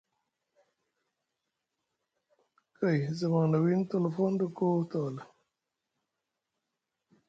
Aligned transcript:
Kay 2.75 2.99
zamaŋ 3.17 3.45
na 3.49 3.57
wii 3.63 3.79
tolofon 3.89 4.33
ɗa 4.39 4.47
koo 4.57 4.77
tawala. 4.91 5.23